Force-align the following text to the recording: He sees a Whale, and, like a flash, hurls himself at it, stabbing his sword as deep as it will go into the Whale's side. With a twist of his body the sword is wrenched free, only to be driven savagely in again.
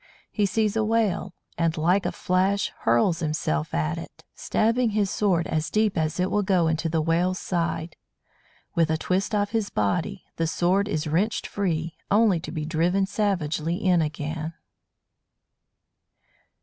He 0.31 0.47
sees 0.47 0.75
a 0.75 0.83
Whale, 0.83 1.31
and, 1.59 1.77
like 1.77 2.07
a 2.07 2.11
flash, 2.11 2.73
hurls 2.79 3.19
himself 3.19 3.71
at 3.71 3.99
it, 3.99 4.23
stabbing 4.33 4.89
his 4.97 5.11
sword 5.11 5.45
as 5.45 5.69
deep 5.69 5.95
as 5.95 6.19
it 6.19 6.31
will 6.31 6.41
go 6.41 6.67
into 6.67 6.89
the 6.89 7.03
Whale's 7.03 7.37
side. 7.37 7.95
With 8.73 8.89
a 8.89 8.97
twist 8.97 9.35
of 9.35 9.51
his 9.51 9.69
body 9.69 10.25
the 10.37 10.47
sword 10.47 10.87
is 10.87 11.05
wrenched 11.05 11.45
free, 11.45 11.97
only 12.09 12.39
to 12.39 12.51
be 12.51 12.65
driven 12.65 13.05
savagely 13.05 13.75
in 13.75 14.01
again. 14.01 14.55